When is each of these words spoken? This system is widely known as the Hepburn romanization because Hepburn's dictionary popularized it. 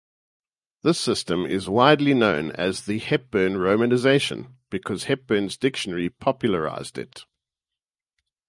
This 0.81 0.99
system 0.99 1.45
is 1.45 1.69
widely 1.69 2.15
known 2.15 2.49
as 2.53 2.87
the 2.87 2.97
Hepburn 2.97 3.53
romanization 3.57 4.55
because 4.71 5.03
Hepburn's 5.03 5.57
dictionary 5.57 6.09
popularized 6.09 6.97
it. 6.97 7.25